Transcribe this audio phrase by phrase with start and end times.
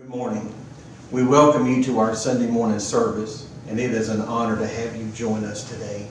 [0.00, 0.54] Good morning.
[1.10, 4.96] We welcome you to our Sunday morning service, and it is an honor to have
[4.96, 6.08] you join us today.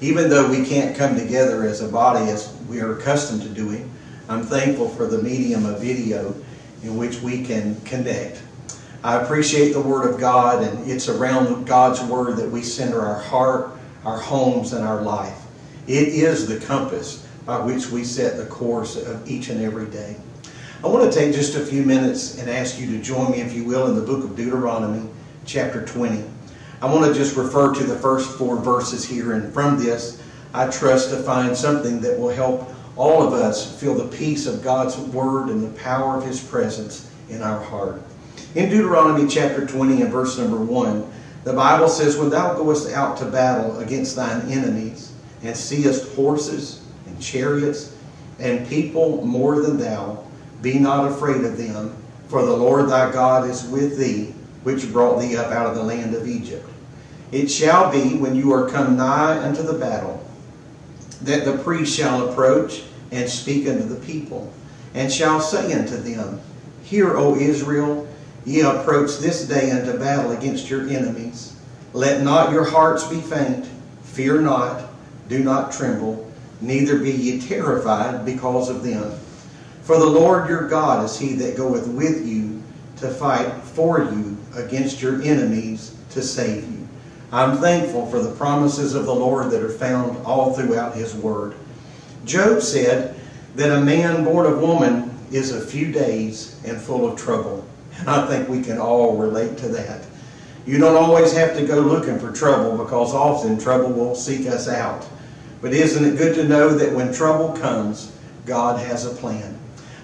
[0.00, 3.90] Even though we can't come together as a body as we are accustomed to doing,
[4.28, 6.36] I'm thankful for the medium of video
[6.84, 8.40] in which we can connect.
[9.02, 13.20] I appreciate the Word of God, and it's around God's Word that we center our
[13.20, 13.72] heart,
[14.04, 15.42] our homes, and our life.
[15.88, 20.14] It is the compass by which we set the course of each and every day.
[20.86, 23.52] I want to take just a few minutes and ask you to join me, if
[23.52, 25.10] you will, in the book of Deuteronomy,
[25.44, 26.22] chapter 20.
[26.80, 30.22] I want to just refer to the first four verses here, and from this,
[30.54, 34.62] I trust to find something that will help all of us feel the peace of
[34.62, 38.00] God's word and the power of his presence in our heart.
[38.54, 43.16] In Deuteronomy chapter 20 and verse number 1, the Bible says, When thou goest out
[43.16, 47.92] to battle against thine enemies, and seest horses and chariots
[48.38, 50.22] and people more than thou,
[50.62, 51.96] be not afraid of them,
[52.28, 55.82] for the Lord thy God is with thee, which brought thee up out of the
[55.82, 56.68] land of Egypt.
[57.32, 60.24] It shall be, when you are come nigh unto the battle,
[61.22, 64.52] that the priest shall approach and speak unto the people,
[64.94, 66.40] and shall say unto them,
[66.82, 68.06] Hear, O Israel,
[68.44, 71.56] ye approach this day unto battle against your enemies.
[71.92, 73.66] Let not your hearts be faint,
[74.02, 74.84] fear not,
[75.28, 79.12] do not tremble, neither be ye terrified because of them.
[79.86, 82.60] For the Lord your God is he that goeth with you
[82.96, 86.88] to fight for you against your enemies to save you.
[87.30, 91.54] I'm thankful for the promises of the Lord that are found all throughout his word.
[92.24, 93.14] Job said
[93.54, 97.64] that a man born of woman is a few days and full of trouble.
[98.00, 100.04] And I think we can all relate to that.
[100.66, 104.66] You don't always have to go looking for trouble because often trouble will seek us
[104.66, 105.06] out.
[105.62, 108.10] But isn't it good to know that when trouble comes,
[108.46, 109.55] God has a plan?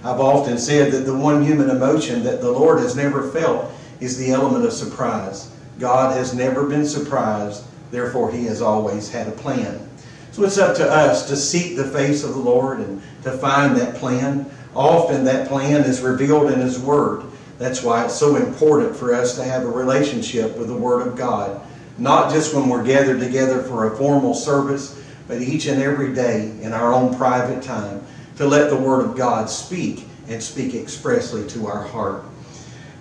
[0.05, 4.19] I've often said that the one human emotion that the Lord has never felt is
[4.19, 5.49] the element of surprise.
[5.79, 9.89] God has never been surprised, therefore, He has always had a plan.
[10.33, 13.77] So it's up to us to seek the face of the Lord and to find
[13.77, 14.51] that plan.
[14.75, 17.25] Often that plan is revealed in His Word.
[17.59, 21.17] That's why it's so important for us to have a relationship with the Word of
[21.17, 21.61] God.
[21.97, 26.51] Not just when we're gathered together for a formal service, but each and every day
[26.61, 28.05] in our own private time
[28.43, 32.25] to let the Word of God speak and speak expressly to our heart.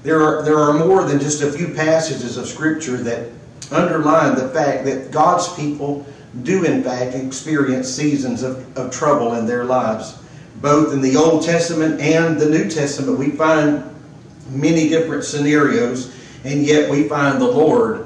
[0.03, 3.29] There are, there are more than just a few passages of Scripture that
[3.71, 6.05] underline the fact that God's people
[6.43, 10.15] do, in fact, experience seasons of, of trouble in their lives.
[10.57, 13.83] Both in the Old Testament and the New Testament, we find
[14.51, 16.13] many different scenarios,
[16.43, 18.05] and yet we find the Lord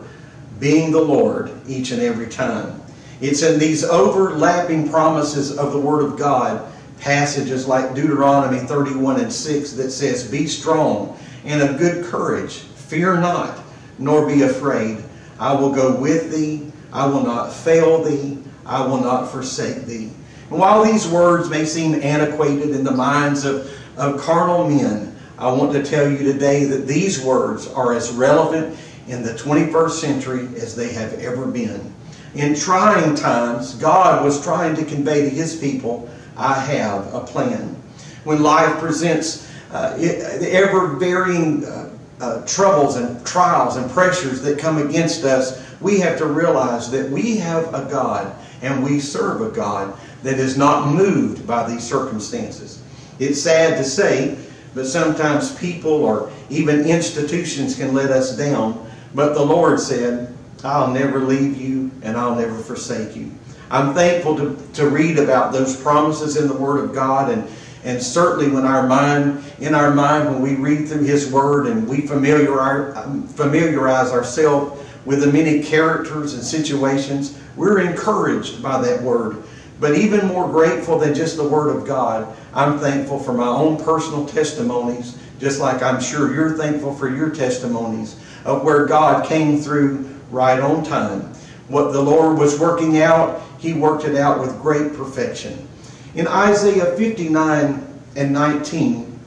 [0.62, 2.82] being the Lord each and every time.
[3.20, 6.72] It's in these overlapping promises of the Word of God
[7.06, 13.16] passages like Deuteronomy 31 and 6 that says, Be strong and of good courage, fear
[13.20, 13.60] not,
[14.00, 15.04] nor be afraid.
[15.40, 20.10] I will go with thee, I will not fail thee, I will not forsake thee.
[20.50, 25.52] And while these words may seem antiquated in the minds of, of carnal men, I
[25.52, 30.48] want to tell you today that these words are as relevant in the 21st century
[30.60, 31.94] as they have ever been.
[32.34, 37.76] In trying times, God was trying to convey to his people I have a plan.
[38.24, 44.78] When life presents uh, ever varying uh, uh, troubles and trials and pressures that come
[44.78, 49.56] against us, we have to realize that we have a God and we serve a
[49.56, 52.82] God that is not moved by these circumstances.
[53.20, 54.38] It's sad to say,
[54.74, 58.90] but sometimes people or even institutions can let us down.
[59.14, 63.32] But the Lord said, I'll never leave you and I'll never forsake you.
[63.76, 67.50] I'm thankful to, to read about those promises in the Word of God and
[67.86, 71.88] and certainly when our mind, in our mind, when we read through His Word and
[71.88, 79.44] we familiarize, familiarize ourselves with the many characters and situations, we're encouraged by that Word.
[79.80, 83.78] But even more grateful than just the Word of God, I'm thankful for my own
[83.78, 89.60] personal testimonies, just like I'm sure you're thankful for your testimonies of where God came
[89.60, 91.36] through right on time.
[91.68, 95.68] What the Lord was working out, he worked it out with great perfection.
[96.16, 99.20] In Isaiah 59 and 19,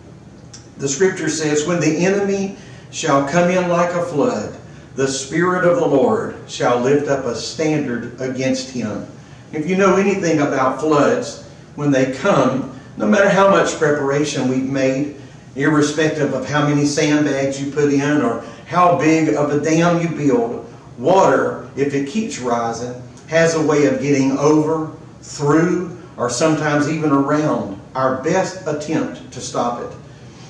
[0.79, 2.57] the scripture says, When the enemy
[2.91, 4.57] shall come in like a flood,
[4.95, 9.07] the Spirit of the Lord shall lift up a standard against him.
[9.53, 11.45] If you know anything about floods,
[11.75, 15.17] when they come, no matter how much preparation we've made,
[15.57, 20.09] irrespective of how many sandbags you put in or how big of a dam you
[20.09, 20.67] build,
[20.99, 22.95] water, if it keeps rising,
[23.29, 24.91] has a way of getting over,
[25.23, 29.97] through, or sometimes even around our best attempt to stop it.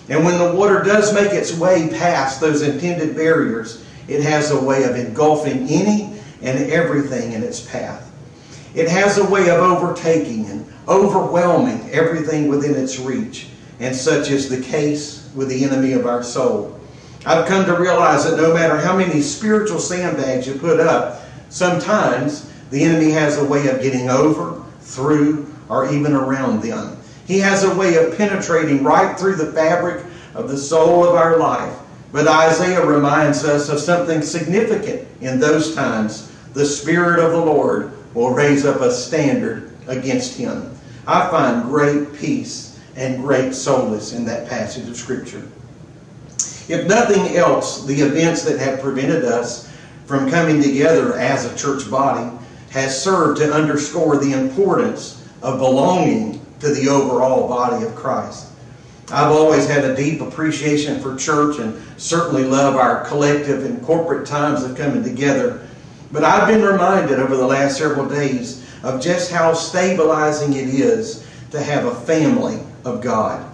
[0.08, 4.60] And when the water does make its way past those intended barriers, it has a
[4.60, 8.04] way of engulfing any and everything in its path.
[8.74, 13.48] It has a way of overtaking and overwhelming everything within its reach,
[13.80, 16.78] and such is the case with the enemy of our soul.
[17.26, 22.50] I've come to realize that no matter how many spiritual sandbags you put up, sometimes
[22.70, 26.96] the enemy has a way of getting over, through, or even around them.
[27.26, 30.04] He has a way of penetrating right through the fabric
[30.34, 31.76] of the soul of our life.
[32.10, 36.32] But Isaiah reminds us of something significant in those times.
[36.54, 40.74] The Spirit of the Lord will raise up a standard against him.
[41.06, 45.46] I find great peace and great solace in that passage of Scripture.
[46.68, 49.70] If nothing else, the events that have prevented us
[50.06, 52.37] from coming together as a church body
[52.70, 58.48] has served to underscore the importance of belonging to the overall body of Christ.
[59.10, 64.26] I've always had a deep appreciation for church and certainly love our collective and corporate
[64.26, 65.66] times of coming together.
[66.12, 71.26] But I've been reminded over the last several days of just how stabilizing it is
[71.52, 73.44] to have a family of God.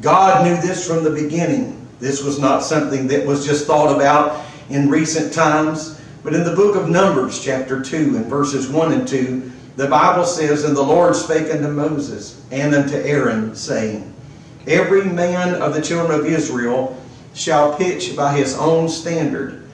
[0.00, 1.86] God knew this from the beginning.
[2.00, 6.00] This was not something that was just thought about in recent times.
[6.26, 10.24] But in the book of Numbers, chapter 2, and verses 1 and 2, the Bible
[10.24, 14.12] says, And the Lord spake unto Moses and unto Aaron, saying,
[14.66, 17.00] Every man of the children of Israel
[17.32, 19.68] shall pitch by his own standard.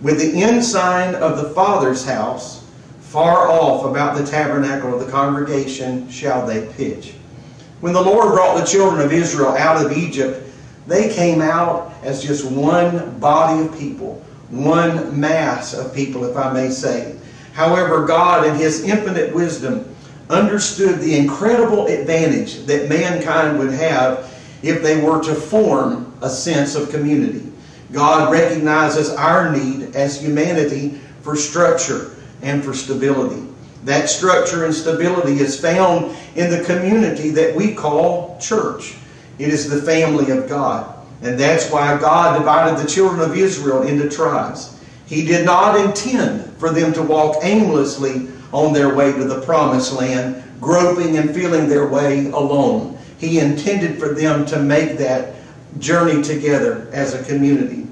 [0.00, 2.66] With the ensign of the Father's house,
[3.00, 7.12] far off about the tabernacle of the congregation, shall they pitch.
[7.80, 10.42] When the Lord brought the children of Israel out of Egypt,
[10.86, 16.52] they came out as just one body of people, one mass of people, if I
[16.52, 17.16] may say.
[17.52, 19.94] However, God, in His infinite wisdom,
[20.30, 26.74] understood the incredible advantage that mankind would have if they were to form a sense
[26.74, 27.50] of community.
[27.92, 33.46] God recognizes our need as humanity for structure and for stability.
[33.84, 38.96] That structure and stability is found in the community that we call church.
[39.38, 40.97] It is the family of God.
[41.22, 44.80] And that's why God divided the children of Israel into tribes.
[45.06, 49.92] He did not intend for them to walk aimlessly on their way to the promised
[49.92, 52.98] land, groping and feeling their way alone.
[53.18, 55.34] He intended for them to make that
[55.78, 57.86] journey together as a community.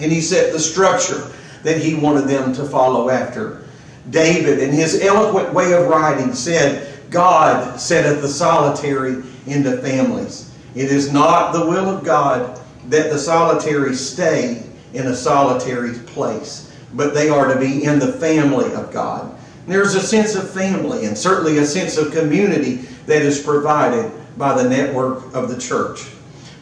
[0.00, 1.30] And he set the structure
[1.62, 3.64] that he wanted them to follow after.
[4.08, 10.49] David, in his eloquent way of writing, said, God setteth the solitary into families.
[10.74, 14.62] It is not the will of God that the solitary stay
[14.94, 19.36] in a solitary place, but they are to be in the family of God.
[19.66, 22.76] There's a sense of family and certainly a sense of community
[23.06, 26.08] that is provided by the network of the church.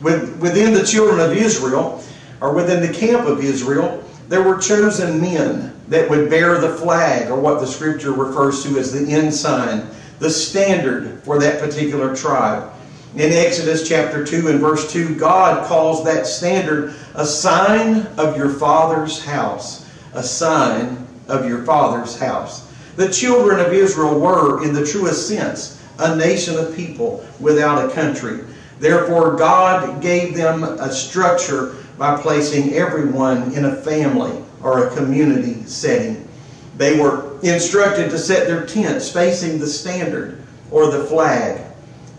[0.00, 2.02] Within the children of Israel,
[2.40, 7.31] or within the camp of Israel, there were chosen men that would bear the flag,
[7.31, 9.88] or what the scripture refers to as the ensign,
[10.19, 12.70] the standard for that particular tribe.
[13.14, 18.50] In Exodus chapter 2 and verse 2, God calls that standard a sign of your
[18.50, 19.88] father's house.
[20.12, 22.70] A sign of your father's house.
[22.96, 27.93] The children of Israel were, in the truest sense, a nation of people without a
[27.94, 28.40] country.
[28.78, 35.62] Therefore, God gave them a structure by placing everyone in a family or a community
[35.65, 36.29] setting.
[36.77, 41.62] They were instructed to set their tents facing the standard or the flag.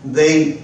[0.04, 0.62] They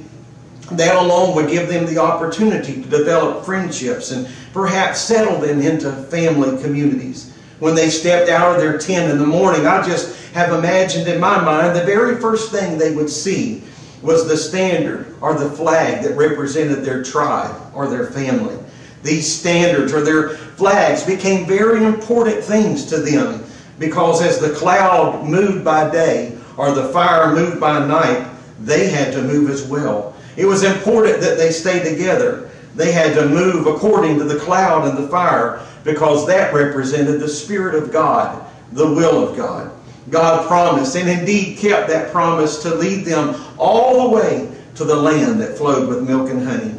[0.73, 5.93] that alone would give them the opportunity to develop friendships and perhaps settle them into
[5.93, 7.33] family communities.
[7.61, 11.21] When they stepped out of their tent in the morning, I just have imagined in
[11.21, 13.63] my mind the very first thing they would see
[14.03, 18.59] was the standard or the flag that represented their tribe or their family.
[19.03, 23.45] These standards or their flags became very important things to them
[23.79, 28.29] because as the cloud moved by day or the fire moved by night,
[28.61, 30.16] they had to move as well.
[30.37, 32.51] It was important that they stay together.
[32.75, 37.29] They had to move according to the cloud and the fire because that represented the
[37.29, 39.73] Spirit of God, the will of God.
[40.11, 44.95] God promised and indeed kept that promise to lead them all the way to the
[44.95, 46.75] land that flowed with milk and honey.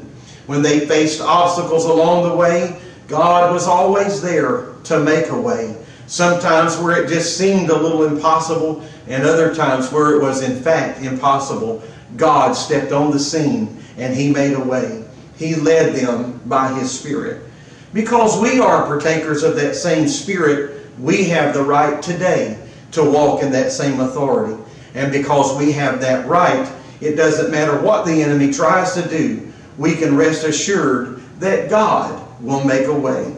[0.45, 5.75] When they faced obstacles along the way, God was always there to make a way.
[6.05, 10.61] Sometimes where it just seemed a little impossible, and other times where it was in
[10.61, 11.83] fact impossible,
[12.15, 15.03] God stepped on the scene and He made a way.
[15.37, 17.43] He led them by His Spirit.
[17.93, 22.59] Because we are partakers of that same Spirit, we have the right today
[22.91, 24.61] to walk in that same authority.
[24.93, 26.71] And because we have that right,
[27.01, 32.23] it doesn't matter what the enemy tries to do, we can rest assured that God
[32.41, 33.35] will make a way.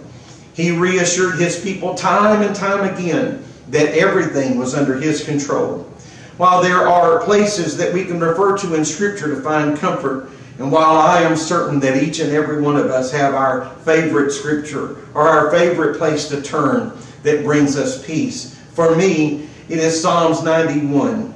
[0.53, 5.89] He reassured his people time and time again that everything was under his control.
[6.39, 10.71] While there are places that we can refer to in Scripture to find comfort, and
[10.71, 14.95] while I am certain that each and every one of us have our favorite Scripture
[15.13, 20.41] or our favorite place to turn that brings us peace, for me, it is Psalms
[20.41, 21.33] 91.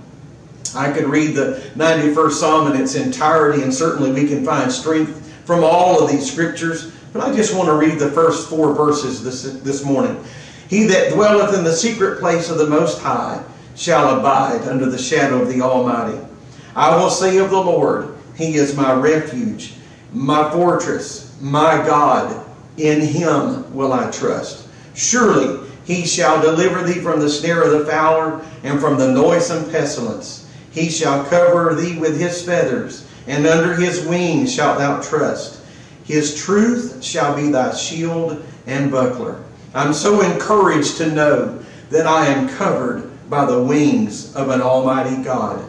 [0.74, 5.36] I could read the 91st Psalm in its entirety, and certainly we can find strength
[5.44, 6.94] from all of these Scriptures.
[7.12, 10.24] But I just want to read the first four verses this, this morning.
[10.70, 13.44] He that dwelleth in the secret place of the Most High
[13.76, 16.20] shall abide under the shadow of the Almighty.
[16.76, 19.74] I will say of the Lord, He is my refuge,
[20.12, 22.46] my fortress, my God.
[22.78, 24.68] In Him will I trust.
[24.96, 29.70] Surely He shall deliver thee from the snare of the fowler and from the noisome
[29.70, 30.52] pestilence.
[30.72, 35.62] He shall cover thee with His feathers, and under His wings shalt thou trust.
[36.04, 39.42] His truth shall be thy shield and buckler.
[39.76, 45.24] I'm so encouraged to know that I am covered by the wings of an almighty
[45.24, 45.68] God.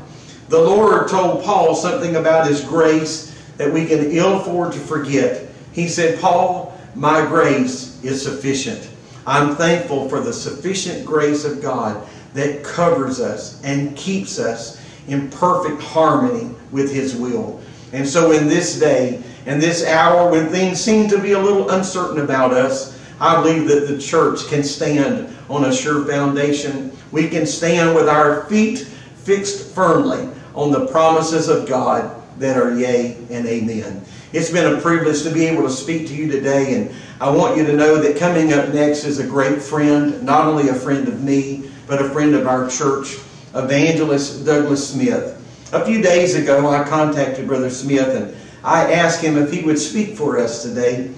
[0.51, 5.49] The Lord told Paul something about his grace that we can ill afford to forget.
[5.73, 8.91] He said, Paul, my grace is sufficient.
[9.27, 14.79] I'm thankful for the sufficient grace of God that covers us and keeps us
[15.09, 17.63] in perfect harmony with His will.
[17.95, 21.71] And so, in this day and this hour when things seem to be a little
[21.71, 26.94] uncertain about us, I believe that the church can stand on a sure foundation.
[27.15, 32.77] We can stand with our feet fixed firmly on the promises of God that are
[32.77, 34.05] yea and amen.
[34.33, 37.57] It's been a privilege to be able to speak to you today, and I want
[37.57, 41.07] you to know that coming up next is a great friend, not only a friend
[41.07, 43.15] of me, but a friend of our church,
[43.55, 45.41] Evangelist Douglas Smith.
[45.73, 49.79] A few days ago, I contacted Brother Smith and I asked him if he would
[49.79, 51.13] speak for us today.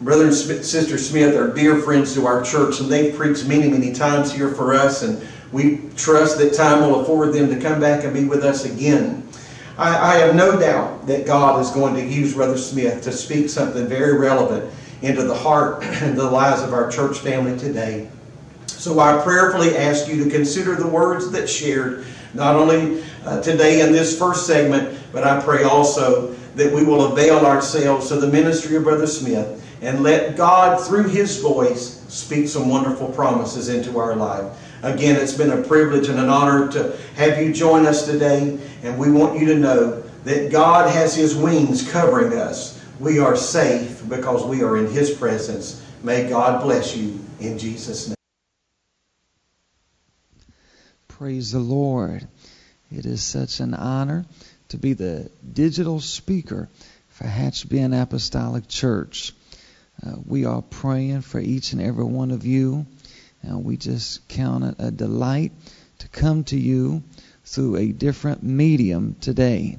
[0.00, 3.94] Brother and Sister Smith are dear friends to our church, and they've preached many, many
[3.94, 8.04] times here for us, and we trust that time will afford them to come back
[8.04, 9.26] and be with us again.
[9.78, 13.50] I, I have no doubt that God is going to use Brother Smith to speak
[13.50, 14.72] something very relevant
[15.02, 18.08] into the heart and the lives of our church family today.
[18.66, 23.80] So I prayerfully ask you to consider the words that shared, not only uh, today
[23.80, 28.28] in this first segment, but I pray also that we will avail ourselves to the
[28.28, 33.98] ministry of Brother Smith and let God, through His voice, speak some wonderful promises into
[33.98, 34.44] our life.
[34.86, 38.96] Again, it's been a privilege and an honor to have you join us today, and
[38.96, 42.80] we want you to know that God has His wings covering us.
[43.00, 45.84] We are safe because we are in His presence.
[46.04, 48.14] May God bless you in Jesus' name.
[51.08, 52.28] Praise the Lord.
[52.92, 54.24] It is such an honor
[54.68, 56.68] to be the digital speaker
[57.08, 59.32] for Hatch Apostolic Church.
[60.06, 62.86] Uh, we are praying for each and every one of you,
[63.46, 65.52] and we just count it a delight
[66.00, 67.02] to come to you
[67.44, 69.78] through a different medium today.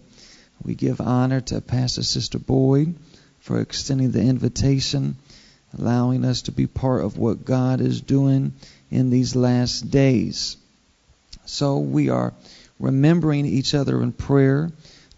[0.63, 2.95] We give honor to Pastor Sister Boyd
[3.39, 5.17] for extending the invitation,
[5.77, 8.53] allowing us to be part of what God is doing
[8.89, 10.57] in these last days.
[11.45, 12.33] So we are
[12.79, 14.71] remembering each other in prayer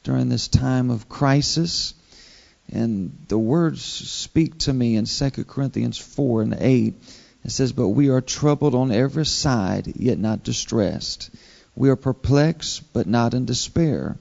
[0.04, 1.94] during this time of crisis.
[2.72, 6.94] And the words speak to me in 2 Corinthians 4 and 8.
[7.44, 11.30] It says, But we are troubled on every side, yet not distressed.
[11.76, 14.18] We are perplexed, but not in despair.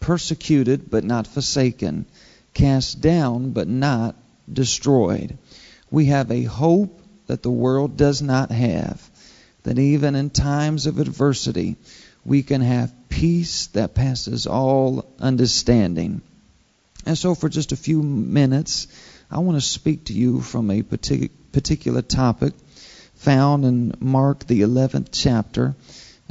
[0.00, 2.06] Persecuted, but not forsaken.
[2.54, 4.16] Cast down, but not
[4.52, 5.38] destroyed.
[5.90, 9.10] We have a hope that the world does not have.
[9.62, 11.76] That even in times of adversity,
[12.24, 16.20] we can have peace that passes all understanding.
[17.06, 18.86] And so, for just a few minutes,
[19.30, 20.82] I want to speak to you from a
[21.52, 22.52] particular topic
[23.14, 25.74] found in Mark, the 11th chapter,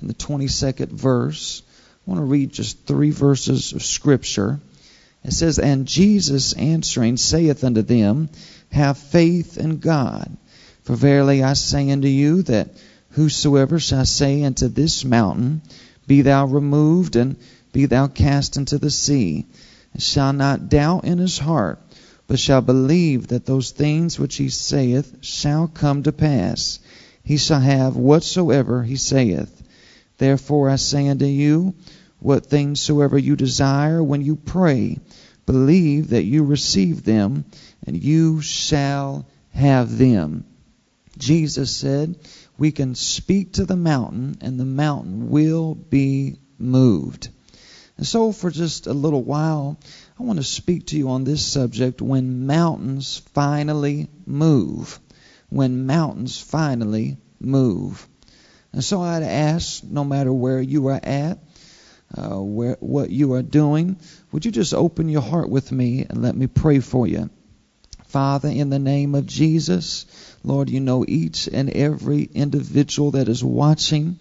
[0.01, 1.61] in the 22nd verse.
[2.05, 4.59] I want to read just three verses of Scripture.
[5.23, 8.29] It says, And Jesus answering saith unto them,
[8.71, 10.37] Have faith in God.
[10.83, 12.69] For verily I say unto you that
[13.11, 15.61] whosoever shall say unto this mountain,
[16.07, 17.35] Be thou removed, and
[17.73, 19.45] be thou cast into the sea,
[19.91, 21.81] and shall not doubt in his heart,
[22.27, 26.79] but shall believe that those things which he saith shall come to pass.
[27.23, 29.63] He shall have whatsoever he saith.
[30.17, 31.73] Therefore I say unto you,
[32.19, 34.99] what things soever you desire when you pray,
[35.45, 37.45] believe that you receive them,
[37.85, 40.45] and you shall have them.
[41.17, 42.15] Jesus said,
[42.57, 47.29] we can speak to the mountain, and the mountain will be moved.
[47.97, 49.77] And so, for just a little while,
[50.19, 54.99] I want to speak to you on this subject when mountains finally move.
[55.49, 58.07] When mountains finally move.
[58.73, 61.37] And so I'd ask, no matter where you are at,
[62.17, 63.97] uh, where what you are doing,
[64.31, 67.29] would you just open your heart with me and let me pray for you?
[68.07, 70.05] Father, in the name of Jesus,
[70.43, 74.17] Lord, you know each and every individual that is watching.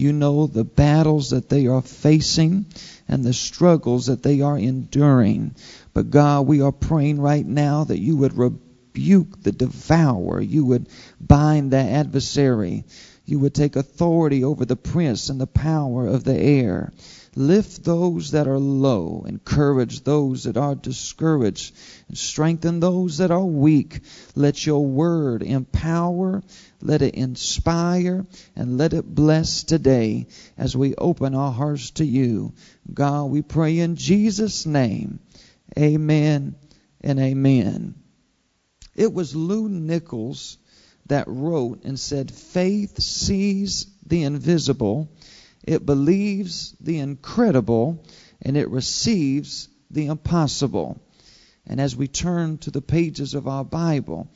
[0.00, 2.64] You know the battles that they are facing
[3.06, 5.54] and the struggles that they are enduring.
[5.92, 10.88] But God, we are praying right now that you would rebuke the devourer, you would
[11.20, 12.84] bind the adversary,
[13.30, 16.92] you would take authority over the prince and the power of the air.
[17.36, 21.74] Lift those that are low, encourage those that are discouraged,
[22.08, 24.00] and strengthen those that are weak.
[24.34, 26.42] Let your word empower,
[26.82, 30.26] let it inspire, and let it bless today
[30.58, 32.52] as we open our hearts to you.
[32.92, 35.20] God, we pray in Jesus' name.
[35.78, 36.56] Amen
[37.00, 37.94] and amen.
[38.96, 40.58] It was Lou Nichols
[41.10, 45.08] that wrote and said, Faith sees the invisible,
[45.64, 48.04] it believes the incredible,
[48.40, 51.00] and it receives the impossible.
[51.66, 54.28] And as we turn to the pages of our Bible,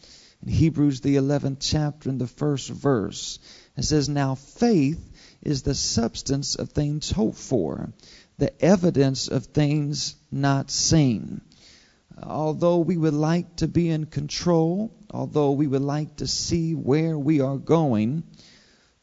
[0.43, 3.38] in Hebrews, the 11th chapter, in the first verse,
[3.76, 5.00] it says, Now faith
[5.43, 7.93] is the substance of things hoped for,
[8.38, 11.40] the evidence of things not seen
[12.23, 17.18] although we would like to be in control, although we would like to see where
[17.18, 18.25] we are going,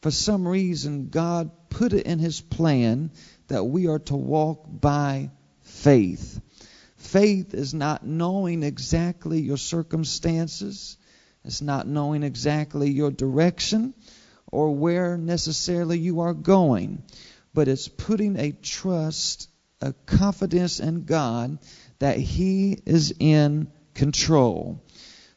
[0.00, 3.10] for some reason God put it in His plan
[3.48, 6.40] that we are to walk by faith.
[6.96, 10.96] Faith is not knowing exactly your circumstances,
[11.44, 13.94] it's not knowing exactly your direction
[14.50, 17.02] or where necessarily you are going,
[17.54, 19.48] but it's putting a trust,
[19.80, 21.58] a confidence in God
[22.02, 24.82] that He is in control.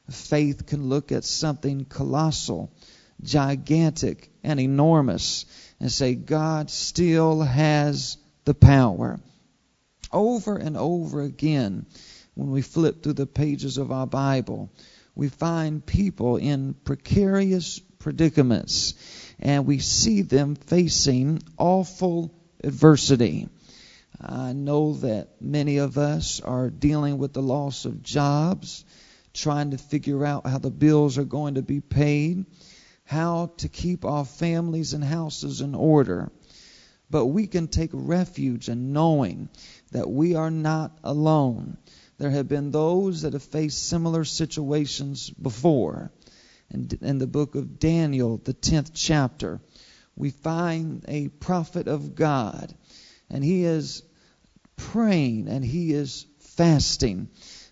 [0.10, 2.74] Faith can look at something colossal,
[3.22, 5.46] gigantic, and enormous
[5.80, 9.20] and say, God still has the power.
[10.12, 11.86] Over and over again,
[12.34, 14.72] when we flip through the pages of our Bible,
[15.14, 18.96] we find people in precarious predicaments
[19.40, 23.50] and we see them facing awful adversity.
[24.22, 28.86] I know that many of us are dealing with the loss of jobs,
[29.34, 32.46] trying to figure out how the bills are going to be paid,
[33.04, 36.32] how to keep our families and houses in order.
[37.10, 39.50] But we can take refuge in knowing
[39.92, 41.78] that we are not alone.
[42.18, 46.12] There have been those that have faced similar situations before.
[46.70, 49.60] And in the book of Daniel, the 10th chapter,
[50.16, 52.74] we find a prophet of God
[53.30, 54.04] and he is
[54.76, 57.30] praying and he is fasting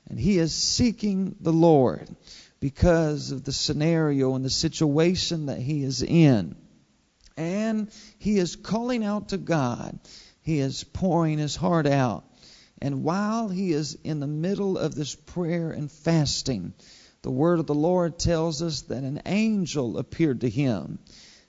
[0.10, 2.08] and he is seeking the Lord
[2.60, 6.56] because of the scenario and the situation that he is in.
[7.36, 10.00] And he is calling out to God.
[10.42, 12.26] He is pouring his heart out.
[12.82, 16.74] And while he is in the middle of this prayer and fasting,
[17.22, 21.00] the word of the Lord tells us that an angel appeared to him.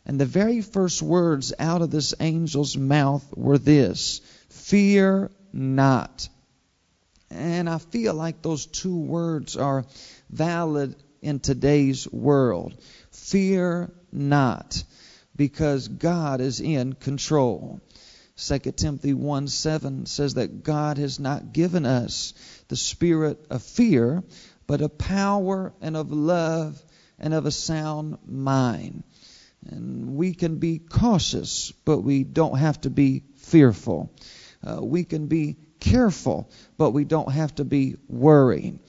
[0.07, 6.29] And the very first words out of this angel's mouth were this Fear not.
[7.31, 9.85] And I feel like those two words are
[10.31, 12.75] valid in today's world.
[13.11, 14.85] Fear not,
[15.35, 17.81] because God is in control.
[18.37, 22.35] 2 Timothy 1 7 says that God has not given us
[22.69, 24.23] the spirit of fear,
[24.67, 26.83] but of power and of love
[27.19, 29.05] and of a sound mind.
[29.71, 34.11] And we can be cautious, but we don't have to be fearful
[34.67, 38.81] uh, we can be careful, but we don't have to be worrying.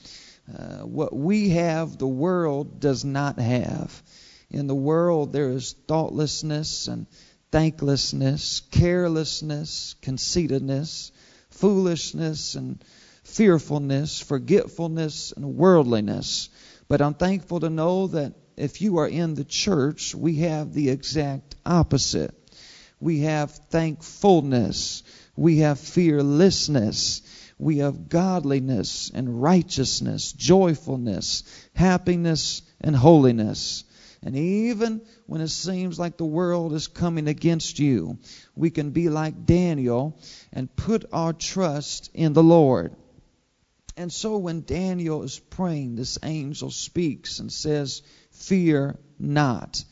[0.52, 4.04] Uh, what we have, the world does not have.
[4.50, 7.08] In the world, there is thoughtlessness and
[7.52, 11.12] thanklessness, carelessness, conceitedness,
[11.50, 12.84] foolishness, and
[13.24, 16.50] fearfulness, forgetfulness, and worldliness.
[16.88, 20.89] But I'm thankful to know that if you are in the church, we have the
[20.89, 22.34] exact opposite.
[23.00, 25.04] We have thankfulness.
[25.36, 27.22] We have fearlessness.
[27.58, 33.84] We have godliness and righteousness, joyfulness, happiness, and holiness.
[34.22, 38.18] And even when it seems like the world is coming against you,
[38.56, 40.20] we can be like Daniel
[40.52, 42.96] and put our trust in the Lord.
[43.98, 48.02] And so when Daniel is praying, this angel speaks and says,
[48.36, 49.84] Fear not.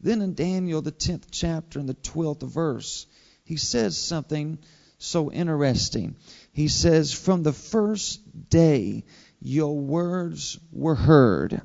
[0.00, 3.06] Then in Daniel, the 10th chapter and the 12th verse,
[3.44, 4.58] he says something
[4.98, 6.16] so interesting.
[6.52, 9.04] He says, From the first day
[9.40, 11.62] your words were heard.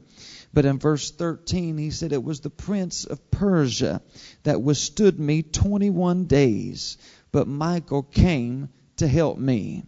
[0.53, 4.01] But in verse 13, he said, It was the prince of Persia
[4.43, 6.97] that withstood me 21 days,
[7.31, 9.83] but Michael came to help me.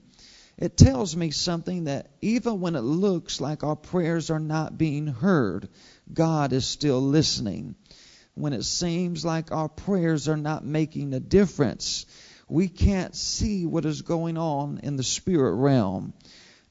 [0.57, 5.07] It tells me something that even when it looks like our prayers are not being
[5.07, 5.69] heard,
[6.13, 7.75] God is still listening.
[8.33, 12.05] When it seems like our prayers are not making a difference,
[12.47, 16.13] we can't see what is going on in the spirit realm.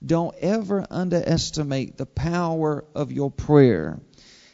[0.04, 4.00] Don't ever underestimate the power of your prayer.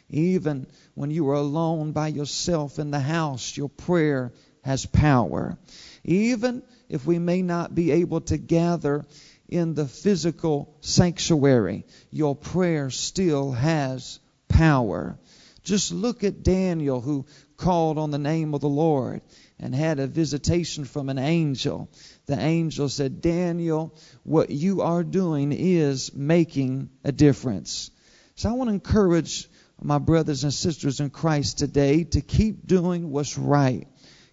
[0.09, 5.57] Even when you are alone by yourself in the house, your prayer has power.
[6.03, 9.05] Even if we may not be able to gather
[9.47, 14.19] in the physical sanctuary, your prayer still has
[14.53, 15.17] power.
[15.63, 17.25] Just look at Daniel who
[17.57, 19.21] called on the name of the Lord
[19.59, 21.89] and had a visitation from an angel.
[22.25, 27.91] The angel said, Daniel, what you are doing is making a difference.
[28.35, 29.47] So I want to encourage
[29.81, 33.87] my brothers and sisters in Christ today to keep doing what's right.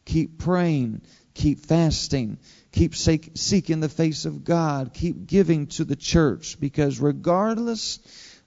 [0.04, 1.02] Keep praying.
[1.34, 2.38] Keep fasting.
[2.72, 4.92] Keep seeking the face of God.
[4.94, 8.00] Keep giving to the church because regardless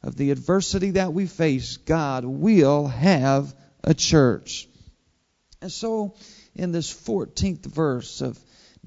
[0.03, 4.67] of the adversity that we face, God will have a church.
[5.61, 6.15] And so,
[6.55, 8.37] in this 14th verse of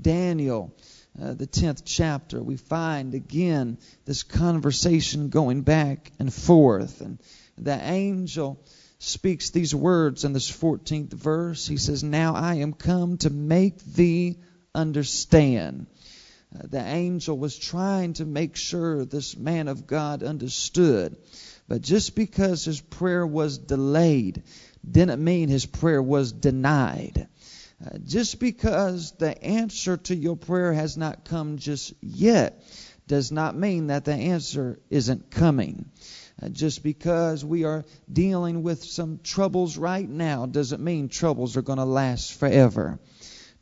[0.01, 0.77] Daniel,
[1.21, 7.01] uh, the 10th chapter, we find again this conversation going back and forth.
[7.01, 7.19] And
[7.57, 8.63] the angel
[8.99, 11.67] speaks these words in this 14th verse.
[11.67, 14.39] He says, Now I am come to make thee
[14.75, 15.87] understand.
[16.65, 21.17] The angel was trying to make sure this man of God understood.
[21.69, 24.43] But just because his prayer was delayed
[24.89, 27.29] didn't mean his prayer was denied.
[27.85, 32.63] Uh, just because the answer to your prayer has not come just yet
[33.07, 35.87] does not mean that the answer isn't coming.
[36.43, 41.63] Uh, just because we are dealing with some troubles right now doesn't mean troubles are
[41.63, 42.99] going to last forever.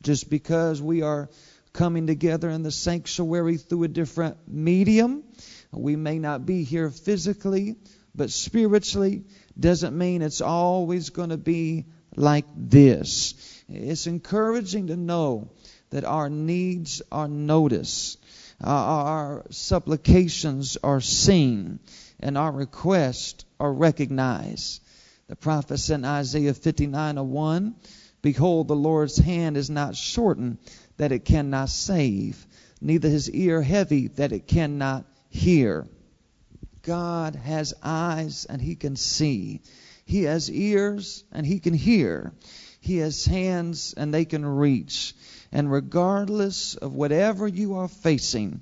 [0.01, 1.29] Just because we are
[1.75, 5.23] coming together in the sanctuary through a different medium,
[5.71, 7.75] we may not be here physically,
[8.15, 9.25] but spiritually
[9.59, 11.85] doesn't mean it's always going to be
[12.15, 13.63] like this.
[13.67, 15.51] It's encouraging to know
[15.89, 18.23] that our needs are noticed,
[18.63, 21.79] our supplications are seen,
[22.21, 24.81] and our requests are recognized.
[25.27, 27.73] The prophet said in Isaiah 59:1,
[28.21, 30.57] Behold, the Lord's hand is not shortened
[30.97, 32.45] that it cannot save,
[32.81, 35.87] neither his ear heavy that it cannot hear.
[36.83, 39.61] God has eyes and he can see.
[40.05, 42.33] He has ears and he can hear.
[42.79, 45.15] He has hands and they can reach.
[45.51, 48.61] And regardless of whatever you are facing,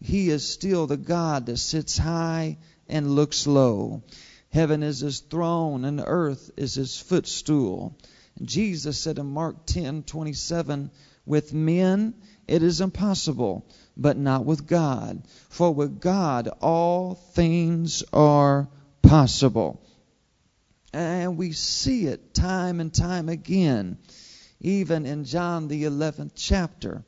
[0.00, 4.02] He is still the God that sits high and looks low.
[4.48, 7.96] Heaven is His throne and earth is His footstool.
[8.42, 10.90] Jesus said in Mark 10:27,
[11.30, 12.14] "With men
[12.48, 13.64] it is impossible,
[13.96, 15.22] but not with God.
[15.48, 18.68] For with God all things are
[19.00, 19.80] possible."
[20.92, 23.98] And we see it time and time again.
[24.60, 27.04] Even in John, the 11th chapter,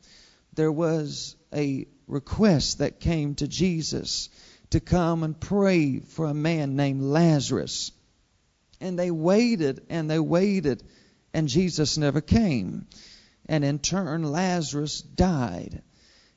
[0.55, 4.29] there was a request that came to Jesus
[4.71, 7.91] to come and pray for a man named Lazarus.
[8.81, 10.85] And they waited and they waited,
[11.35, 12.87] and Jesus never came.
[13.47, 15.83] And in turn, Lazarus died.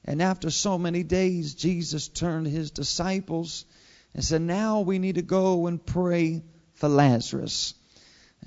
[0.04, 3.66] And after so many days, Jesus turned to his disciples
[4.14, 7.74] and said, Now we need to go and pray for Lazarus.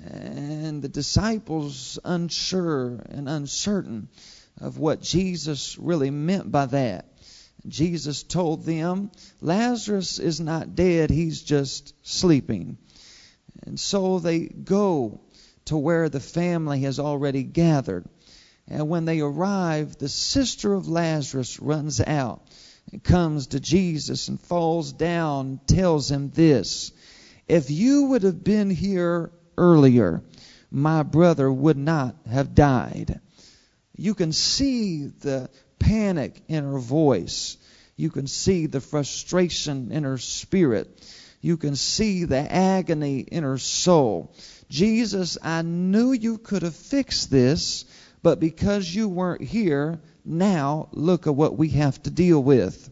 [0.01, 4.07] And the disciples, unsure and uncertain
[4.61, 7.05] of what Jesus really meant by that,
[7.67, 12.77] Jesus told them, Lazarus is not dead, he's just sleeping.
[13.63, 15.19] And so they go
[15.65, 18.07] to where the family has already gathered.
[18.69, 22.41] And when they arrive, the sister of Lazarus runs out
[22.91, 26.91] and comes to Jesus and falls down, and tells him this
[27.47, 30.23] if you would have been here earlier,
[30.69, 33.19] my brother would not have died.
[33.97, 37.57] You can see the panic in her voice.
[37.97, 41.03] You can see the frustration in her spirit.
[41.41, 44.35] You can see the agony in her soul.
[44.69, 47.85] Jesus, I knew you could have fixed this,
[48.21, 52.89] but because you weren't here, now look at what we have to deal with.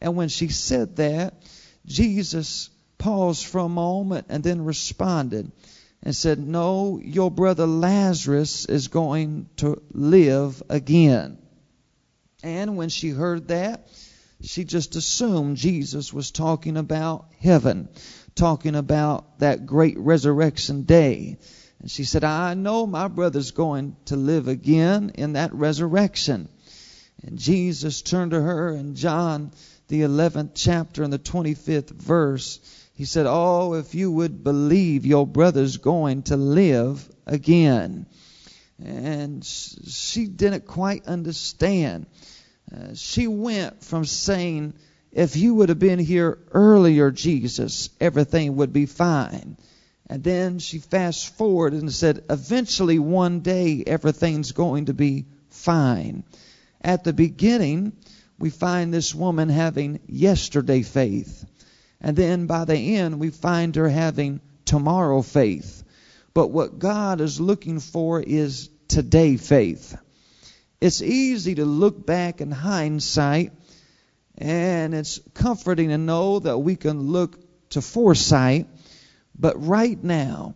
[0.00, 1.42] And when she said that,
[1.86, 5.50] Jesus paused for a moment and then responded
[6.02, 11.38] and said, No, your brother Lazarus is going to live again.
[12.42, 13.88] And when she heard that,
[14.42, 17.88] she just assumed Jesus was talking about heaven,
[18.34, 21.36] talking about that great resurrection day.
[21.80, 26.48] And she said, I know my brother's going to live again in that resurrection.
[27.22, 29.52] And Jesus turned to her in John,
[29.88, 32.60] the 11th chapter and the 25th verse.
[32.92, 38.06] He said, Oh, if you would believe your brother's going to live again.
[38.82, 42.06] And she didn't quite understand.
[42.74, 44.74] Uh, she went from saying,
[45.12, 49.56] If you would have been here earlier, Jesus, everything would be fine.
[50.10, 56.24] And then she fast forward and said, Eventually, one day, everything's going to be fine.
[56.80, 57.92] At the beginning,
[58.36, 61.44] we find this woman having yesterday faith.
[62.00, 65.84] And then by the end, we find her having tomorrow faith.
[66.34, 69.96] But what God is looking for is today faith.
[70.80, 73.52] It's easy to look back in hindsight,
[74.36, 77.38] and it's comforting to know that we can look
[77.70, 78.66] to foresight.
[79.40, 80.54] But right now,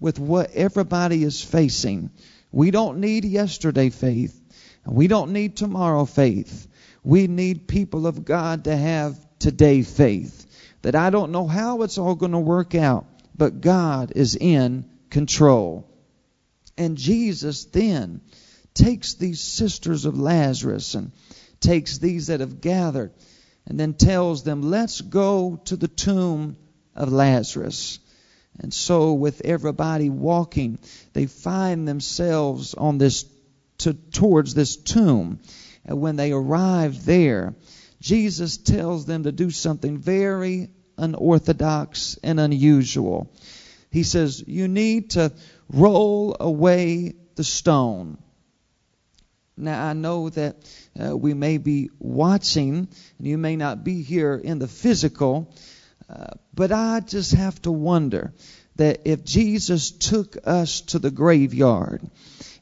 [0.00, 2.10] with what everybody is facing,
[2.50, 4.40] we don't need yesterday faith.
[4.84, 6.66] We don't need tomorrow faith.
[7.04, 10.46] We need people of God to have today faith.
[10.82, 14.84] That I don't know how it's all going to work out, but God is in
[15.10, 15.88] control.
[16.76, 18.20] And Jesus then
[18.74, 21.12] takes these sisters of Lazarus and
[21.60, 23.12] takes these that have gathered
[23.66, 26.56] and then tells them, Let's go to the tomb
[26.96, 28.00] of Lazarus.
[28.60, 30.78] And so, with everybody walking,
[31.12, 33.24] they find themselves on this
[33.78, 35.40] to, towards this tomb.
[35.84, 37.54] And when they arrive there,
[38.00, 43.32] Jesus tells them to do something very unorthodox and unusual.
[43.90, 45.32] He says, You need to
[45.68, 48.18] roll away the stone.
[49.56, 50.56] Now, I know that
[51.00, 52.88] uh, we may be watching,
[53.18, 55.54] and you may not be here in the physical,
[56.08, 58.32] uh, but I just have to wonder
[58.76, 62.02] that if Jesus took us to the graveyard,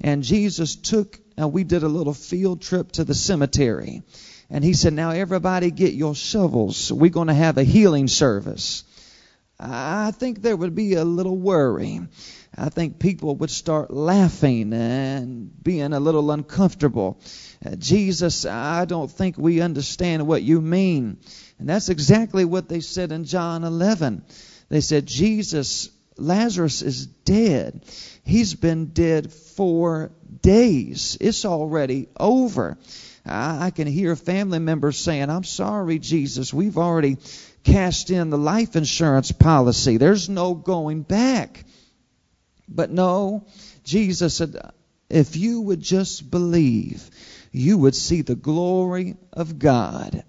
[0.00, 4.02] and Jesus took, and we did a little field trip to the cemetery,
[4.50, 6.92] and he said, Now, everybody get your shovels.
[6.92, 8.84] We're going to have a healing service.
[9.58, 12.00] I think there would be a little worry.
[12.56, 17.20] I think people would start laughing and being a little uncomfortable.
[17.64, 21.18] Uh, Jesus, I don't think we understand what you mean.
[21.62, 24.24] And that's exactly what they said in John 11.
[24.68, 27.84] They said, Jesus, Lazarus is dead.
[28.24, 31.16] He's been dead four days.
[31.20, 32.78] It's already over.
[33.24, 36.52] I, I can hear family members saying, I'm sorry, Jesus.
[36.52, 37.18] We've already
[37.62, 39.98] cashed in the life insurance policy.
[39.98, 41.64] There's no going back.
[42.68, 43.46] But no,
[43.84, 44.56] Jesus said,
[45.08, 47.08] if you would just believe,
[47.52, 50.24] you would see the glory of God.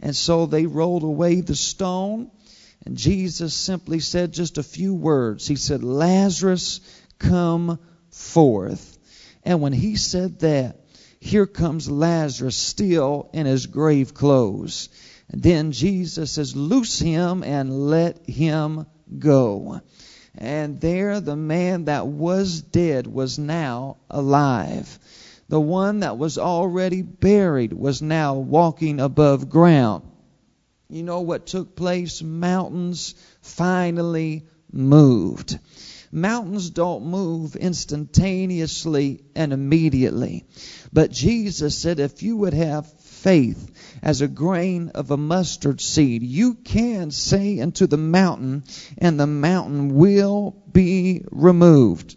[0.00, 2.30] And so they rolled away the stone,
[2.84, 5.46] and Jesus simply said just a few words.
[5.46, 6.80] He said, Lazarus,
[7.18, 7.78] come
[8.10, 8.98] forth.
[9.44, 10.76] And when he said that,
[11.20, 14.88] here comes Lazarus still in his grave clothes.
[15.30, 18.86] And then Jesus says, Loose him and let him
[19.18, 19.80] go.
[20.36, 24.98] And there the man that was dead was now alive.
[25.48, 30.04] The one that was already buried was now walking above ground.
[30.90, 32.22] You know what took place?
[32.22, 35.58] Mountains finally moved.
[36.12, 40.44] Mountains don't move instantaneously and immediately.
[40.92, 43.70] But Jesus said, if you would have faith
[44.02, 48.64] as a grain of a mustard seed, you can say unto the mountain,
[48.96, 52.16] and the mountain will be removed.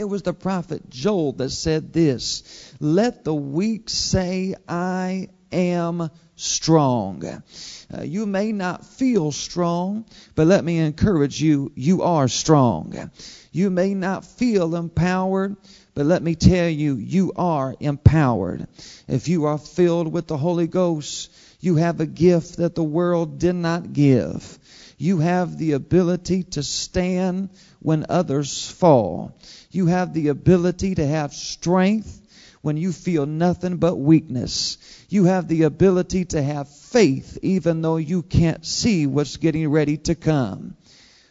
[0.00, 7.22] It was the prophet Joel that said this Let the weak say, I am strong.
[7.22, 13.10] Uh, you may not feel strong, but let me encourage you, you are strong.
[13.52, 15.56] You may not feel empowered,
[15.92, 18.68] but let me tell you, you are empowered.
[19.06, 23.38] If you are filled with the Holy Ghost, you have a gift that the world
[23.38, 24.58] did not give.
[24.96, 29.34] You have the ability to stand when others fall.
[29.70, 32.20] You have the ability to have strength
[32.60, 34.78] when you feel nothing but weakness.
[35.08, 39.96] You have the ability to have faith even though you can't see what's getting ready
[39.98, 40.76] to come.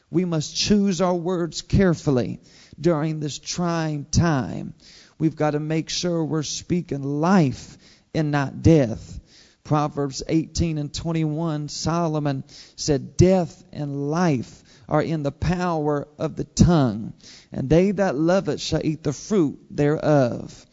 [0.09, 2.39] We must choose our words carefully
[2.79, 4.73] during this trying time.
[5.19, 7.77] We've got to make sure we're speaking life
[8.13, 9.19] and not death.
[9.63, 12.43] Proverbs 18 and 21, Solomon
[12.75, 17.13] said, Death and life are in the power of the tongue,
[17.51, 20.65] and they that love it shall eat the fruit thereof.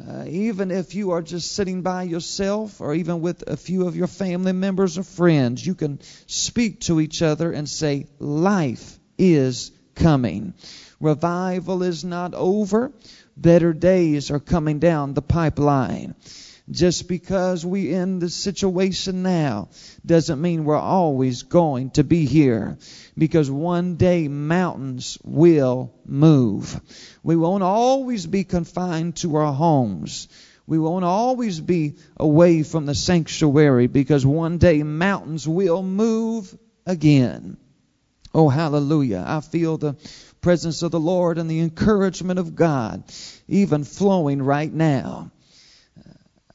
[0.00, 3.96] Uh, even if you are just sitting by yourself or even with a few of
[3.96, 9.72] your family members or friends, you can speak to each other and say, Life is
[9.96, 10.54] coming.
[11.00, 12.92] Revival is not over.
[13.36, 16.14] Better days are coming down the pipeline.
[16.70, 19.68] Just because we're in the situation now
[20.04, 22.76] doesn't mean we're always going to be here.
[23.16, 26.78] Because one day mountains will move.
[27.22, 30.28] We won't always be confined to our homes.
[30.66, 36.54] We won't always be away from the sanctuary because one day mountains will move
[36.84, 37.56] again.
[38.34, 39.24] Oh, hallelujah.
[39.26, 39.96] I feel the
[40.42, 43.04] presence of the Lord and the encouragement of God
[43.48, 45.30] even flowing right now.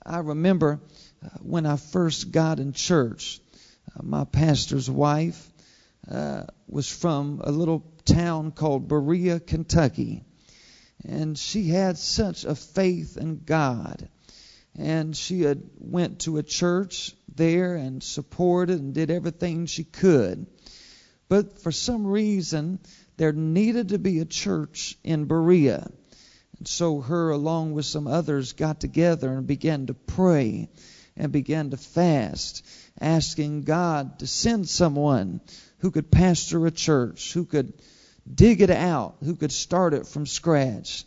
[0.06, 0.82] I remember
[1.24, 3.40] uh, when I first got in church,
[3.96, 5.50] uh, my pastor's wife
[6.10, 10.24] uh, was from a little town called Berea, Kentucky.
[11.06, 14.10] And she had such a faith in God.
[14.76, 20.48] And she had went to a church there and supported and did everything she could.
[21.30, 22.80] But for some reason,
[23.18, 25.90] there needed to be a church in Berea.
[26.68, 30.70] So her, along with some others, got together and began to pray
[31.16, 32.66] and began to fast,
[33.00, 35.42] asking God to send someone
[35.80, 37.74] who could pastor a church, who could
[38.32, 41.06] dig it out, who could start it from scratch.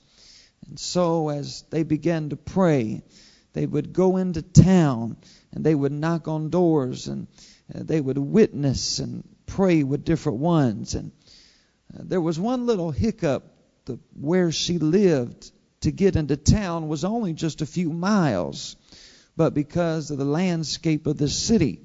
[0.68, 3.02] And so, as they began to pray,
[3.52, 5.16] they would go into town
[5.52, 7.26] and they would knock on doors and
[7.74, 10.94] uh, they would witness and pray with different ones.
[10.94, 11.12] And
[11.94, 13.55] uh, there was one little hiccup
[13.86, 18.76] the, where she lived to get into town was only just a few miles.
[19.36, 21.80] But because of the landscape of the city,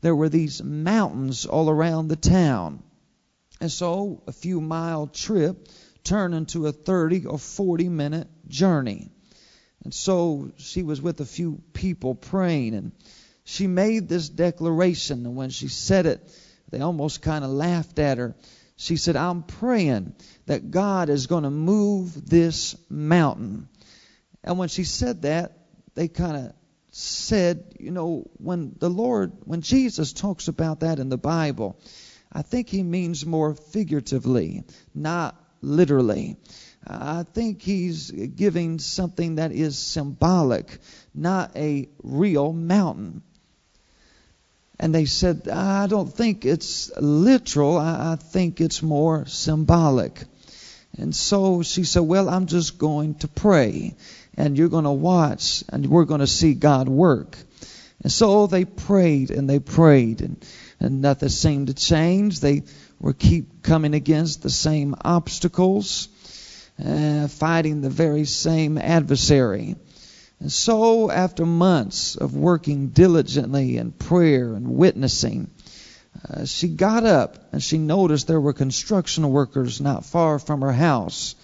[0.00, 2.82] there were these mountains all around the town.
[3.60, 5.68] And so a few mile trip
[6.04, 9.10] turned into a 30 or 40 minute journey.
[9.84, 12.92] And so she was with a few people praying, and
[13.44, 15.24] she made this declaration.
[15.24, 16.20] And when she said it,
[16.70, 18.34] they almost kind of laughed at her.
[18.76, 20.14] She said, I'm praying
[20.46, 23.68] that God is going to move this mountain.
[24.44, 25.58] And when she said that,
[25.94, 26.52] they kind of
[26.90, 31.80] said, you know, when the Lord, when Jesus talks about that in the Bible,
[32.32, 36.36] I think he means more figuratively, not literally.
[36.86, 40.78] I think he's giving something that is symbolic,
[41.14, 43.22] not a real mountain.
[44.78, 47.78] And they said, I don't think it's literal.
[47.78, 50.22] I, think it's more symbolic.
[50.98, 53.96] And so she said, Well, I'm just going to pray,
[54.36, 57.36] and you're going to watch, and we're going to see God work.
[58.02, 60.44] And so they prayed and they prayed, and,
[60.78, 62.40] and nothing seemed to change.
[62.40, 62.62] They
[63.00, 66.08] were keep coming against the same obstacles,
[66.84, 69.76] uh, fighting the very same adversary.
[70.38, 75.50] And so, after months of working diligently in prayer and witnessing,
[76.28, 80.72] uh, she got up and she noticed there were construction workers not far from her
[80.72, 81.34] house,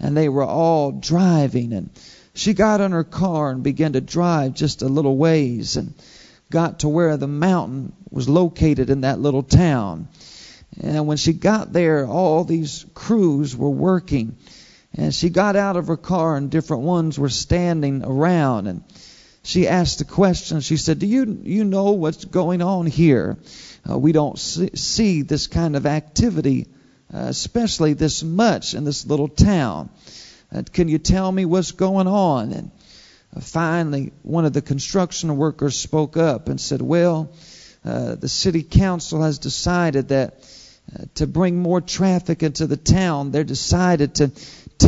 [0.00, 1.72] and they were all driving.
[1.72, 1.90] And
[2.34, 5.94] she got in her car and began to drive just a little ways and
[6.50, 10.08] got to where the mountain was located in that little town.
[10.80, 14.36] And when she got there, all these crews were working
[14.94, 18.66] and she got out of her car, and different ones were standing around.
[18.66, 18.84] And
[19.42, 20.60] she asked a question.
[20.60, 23.38] She said, "Do you you know what's going on here?
[23.88, 26.68] Uh, we don't see, see, this kind of activity,
[27.12, 29.90] uh, especially this much in this little town.
[30.54, 32.70] Uh, can you tell me what's going on?" And
[33.34, 37.32] uh, finally, one of the construction workers spoke up and said, "Well,
[37.84, 40.44] uh, the city council has decided that."
[40.92, 44.32] Uh, to bring more traffic into the town, they decided to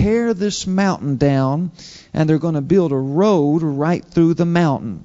[0.00, 1.72] tear this mountain down
[2.12, 5.04] and they're going to build a road right through the mountain.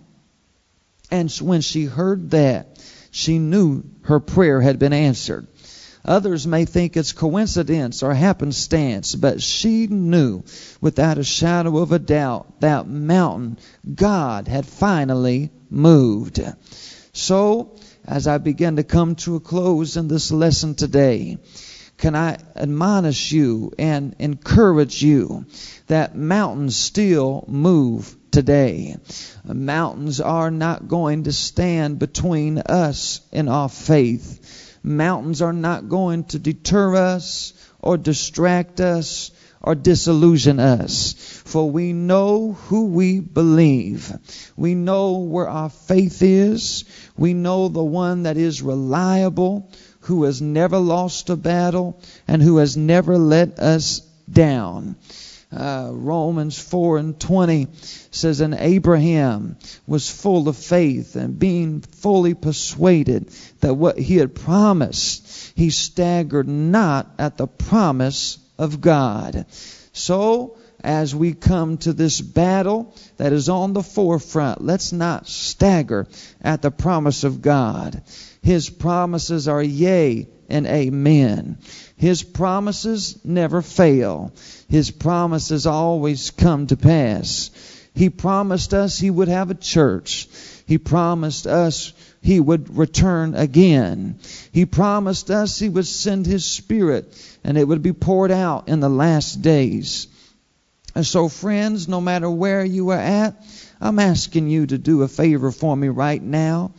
[1.12, 2.80] And when she heard that,
[3.12, 5.48] she knew her prayer had been answered.
[6.06, 10.44] Others may think it's coincidence or happenstance, but she knew
[10.80, 13.58] without a shadow of a doubt that mountain
[13.94, 16.42] God had finally moved.
[17.12, 21.38] So, as I begin to come to a close in this lesson today,
[22.00, 25.46] can I admonish you and encourage you
[25.88, 28.96] that mountains still move today.
[29.44, 34.80] Mountains are not going to stand between us and our faith.
[34.82, 39.32] Mountains are not going to deter us or distract us
[39.62, 41.14] or disillusion us.
[41.46, 44.12] For we know who we believe.
[44.56, 46.86] We know where our faith is.
[47.18, 49.70] We know the one that is reliable,
[50.02, 54.96] who has never lost a battle and who has never let us down.
[55.52, 57.68] Uh, Romans 4 and 20
[58.12, 63.32] says, And Abraham was full of faith and being fully persuaded
[63.62, 69.48] that what he had promised, he staggered not at the promise of God.
[69.92, 76.08] So, as we come to this battle that is on the forefront, let's not stagger
[76.42, 78.02] at the promise of God.
[78.42, 81.58] His promises are yea and amen.
[81.96, 84.32] His promises never fail.
[84.68, 87.52] His promises always come to pass.
[87.94, 90.28] He promised us He would have a church.
[90.66, 94.20] He promised us He would return again.
[94.52, 97.14] He promised us He would send His Spirit
[97.44, 100.08] and it would be poured out in the last days.
[100.96, 103.36] And so, friends, no matter where you are at,
[103.80, 106.72] I'm asking you to do a favor for me right now.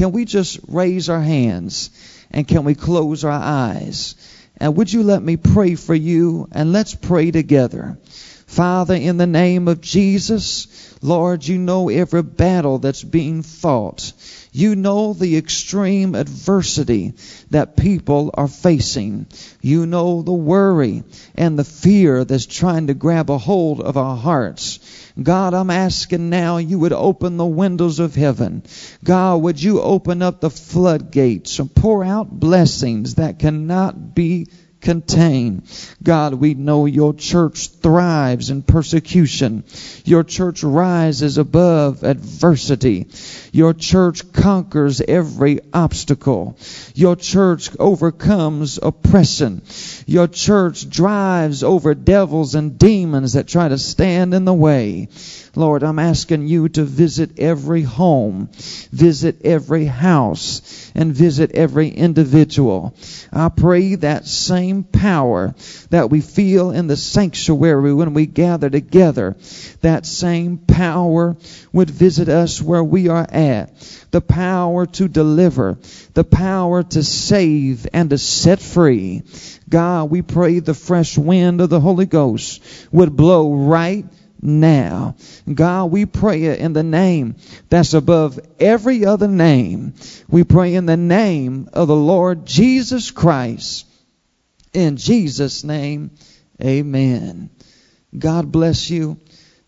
[0.00, 1.90] Can we just raise our hands
[2.30, 4.14] and can we close our eyes?
[4.56, 7.98] And would you let me pray for you and let's pray together.
[8.46, 14.14] Father, in the name of Jesus, Lord, you know every battle that's being fought.
[14.52, 17.12] You know the extreme adversity
[17.50, 19.26] that people are facing.
[19.60, 24.16] You know the worry and the fear that's trying to grab a hold of our
[24.16, 24.80] hearts.
[25.22, 28.62] God, I'm asking now you would open the windows of heaven.
[29.04, 34.46] God, would you open up the floodgates and pour out blessings that cannot be
[34.80, 35.62] contain.
[36.02, 39.64] God, we know your church thrives in persecution.
[40.04, 43.08] Your church rises above adversity.
[43.52, 46.56] Your church conquers every obstacle.
[46.94, 49.62] Your church overcomes oppression.
[50.06, 55.08] Your church drives over devils and demons that try to stand in the way.
[55.56, 58.50] Lord, I'm asking you to visit every home,
[58.92, 62.94] visit every house, and visit every individual.
[63.32, 65.54] I pray that same power
[65.90, 69.36] that we feel in the sanctuary when we gather together,
[69.80, 71.36] that same power
[71.72, 73.39] would visit us where we are at.
[74.10, 75.78] The power to deliver,
[76.14, 79.22] the power to save and to set free.
[79.68, 84.04] God, we pray the fresh wind of the Holy Ghost would blow right
[84.42, 85.16] now.
[85.52, 87.36] God, we pray it in the name
[87.68, 89.94] that's above every other name.
[90.28, 93.86] We pray in the name of the Lord Jesus Christ.
[94.72, 96.12] In Jesus' name,
[96.62, 97.50] amen.
[98.16, 99.18] God bless you.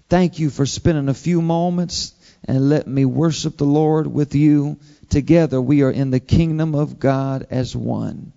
[0.09, 2.15] Thank you for spending a few moments
[2.45, 4.79] and let me worship the Lord with you.
[5.09, 8.33] Together we are in the kingdom of God as one.